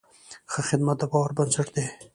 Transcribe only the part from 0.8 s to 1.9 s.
د باور بنسټ دی.